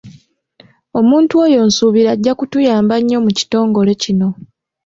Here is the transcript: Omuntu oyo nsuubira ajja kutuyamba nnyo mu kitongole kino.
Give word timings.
Omuntu 0.99 1.33
oyo 1.45 1.59
nsuubira 1.67 2.09
ajja 2.15 2.33
kutuyamba 2.39 2.95
nnyo 2.99 3.17
mu 3.25 3.31
kitongole 3.37 3.91
kino. 4.01 4.29